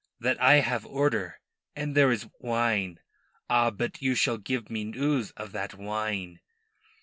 that 0.19 0.41
I 0.41 0.61
have 0.61 0.83
order. 0.87 1.39
And 1.75 1.93
there 1.93 2.11
is 2.11 2.23
a 2.23 2.31
wine 2.39 2.99
ah, 3.51 3.69
but 3.69 4.01
you 4.01 4.15
shall 4.15 4.39
give 4.39 4.67
me 4.67 4.83
news 4.83 5.29
of 5.37 5.51
that 5.51 5.75
wine." 5.75 6.39